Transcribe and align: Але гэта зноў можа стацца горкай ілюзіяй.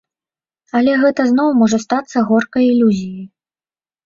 Але 0.79 0.95
гэта 1.01 1.21
зноў 1.31 1.49
можа 1.59 1.79
стацца 1.85 2.25
горкай 2.31 2.65
ілюзіяй. 2.73 3.23